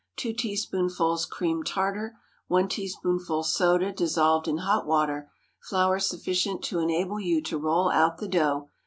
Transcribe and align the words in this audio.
2 0.15 0.33
teaspoonfuls 0.33 1.27
cream 1.27 1.61
tartar. 1.61 2.15
1 2.47 2.67
teaspoonful 2.69 3.43
soda 3.43 3.91
dissolved 3.93 4.47
in 4.47 4.57
hot 4.57 4.87
water. 4.87 5.29
Flour 5.69 5.99
sufficient 5.99 6.63
to 6.63 6.79
enable 6.79 7.19
you 7.19 7.39
to 7.39 7.59
roll 7.59 7.91
out 7.91 8.17
the 8.17 8.27
dough. 8.27 8.67